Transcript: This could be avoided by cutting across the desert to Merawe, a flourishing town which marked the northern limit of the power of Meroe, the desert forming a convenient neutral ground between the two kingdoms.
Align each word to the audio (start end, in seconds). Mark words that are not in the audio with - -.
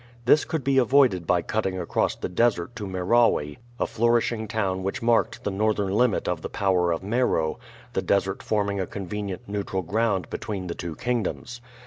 This 0.25 0.45
could 0.45 0.63
be 0.63 0.79
avoided 0.79 1.27
by 1.27 1.43
cutting 1.43 1.77
across 1.77 2.15
the 2.15 2.27
desert 2.27 2.75
to 2.75 2.87
Merawe, 2.87 3.57
a 3.79 3.85
flourishing 3.85 4.47
town 4.47 4.81
which 4.81 5.03
marked 5.03 5.43
the 5.43 5.51
northern 5.51 5.93
limit 5.93 6.27
of 6.27 6.41
the 6.41 6.49
power 6.49 6.91
of 6.91 7.03
Meroe, 7.03 7.59
the 7.93 8.01
desert 8.01 8.41
forming 8.41 8.79
a 8.79 8.87
convenient 8.87 9.43
neutral 9.47 9.83
ground 9.83 10.27
between 10.31 10.65
the 10.65 10.73
two 10.73 10.95
kingdoms. 10.95 11.61